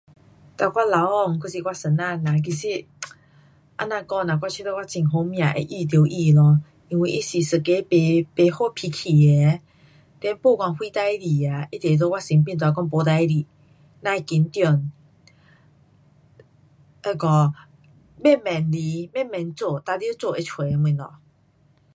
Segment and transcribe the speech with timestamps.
[0.57, 2.87] 哒我老公还是我先生人其实
[3.77, 6.59] um 这样讲啦，我觉得我很好命会遇到他咯。
[6.89, 7.91] 因为他是一个不，
[8.35, 9.61] 不发脾气的
[10.19, 13.45] ，then 不管什事情啊，他都在我身边跟我讲没事情，
[14.01, 14.91] 甭紧张。
[17.03, 17.27] 那个
[18.23, 18.79] 慢慢来，
[19.15, 20.97] 慢慢做，定得做得出东西。